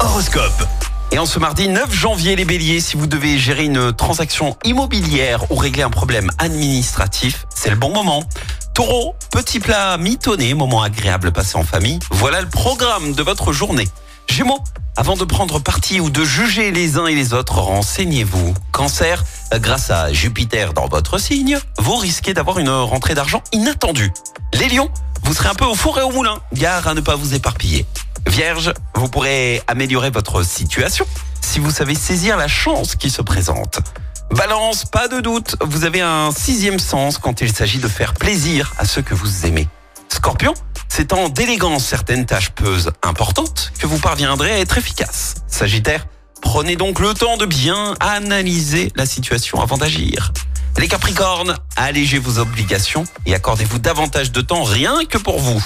[0.00, 0.66] Horoscope.
[1.12, 5.50] Et en ce mardi 9 janvier, les béliers, si vous devez gérer une transaction immobilière
[5.50, 8.22] ou régler un problème administratif, c'est le bon moment.
[8.72, 11.98] Taureau, petit plat mitonné, moment agréable passé en famille.
[12.10, 13.86] Voilà le programme de votre journée.
[14.30, 14.60] Gémeaux,
[14.96, 18.54] avant de prendre parti ou de juger les uns et les autres, renseignez-vous.
[18.72, 19.22] Cancer,
[19.56, 24.10] grâce à Jupiter dans votre signe, vous risquez d'avoir une rentrée d'argent inattendue.
[24.54, 24.88] Les lions,
[25.22, 27.84] vous serez un peu au four et au moulin, gare à ne pas vous éparpiller.
[28.28, 31.06] Vierge, vous pourrez améliorer votre situation
[31.40, 33.80] si vous savez saisir la chance qui se présente.
[34.30, 38.72] Balance, pas de doute, vous avez un sixième sens quand il s'agit de faire plaisir
[38.78, 39.68] à ceux que vous aimez.
[40.08, 40.54] Scorpion,
[40.88, 45.34] c'est en déléguant certaines tâches peuses importantes que vous parviendrez à être efficace.
[45.46, 46.06] Sagittaire,
[46.40, 50.32] prenez donc le temps de bien analyser la situation avant d'agir.
[50.78, 55.64] Les Capricornes, allégez vos obligations et accordez-vous davantage de temps rien que pour vous.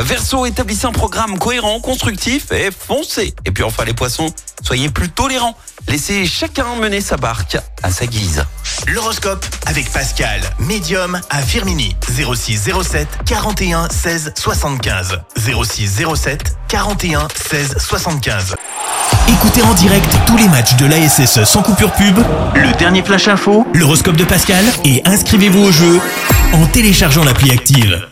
[0.00, 3.34] Verseau, établissez un programme cohérent, constructif et foncez.
[3.44, 4.28] Et puis enfin les poissons,
[4.62, 5.56] soyez plus tolérants.
[5.88, 8.44] Laissez chacun mener sa barque à sa guise.
[8.88, 11.96] L'horoscope avec Pascal, médium à Firmini.
[12.08, 15.20] 06 07 41 16 75.
[15.36, 18.56] 06 07 41 16 75.
[19.28, 22.18] Écoutez en direct tous les matchs de l'ASSE sans coupure pub,
[22.54, 26.00] le dernier flash info, l'horoscope de Pascal et inscrivez-vous au jeu
[26.52, 28.08] en téléchargeant l'appli active.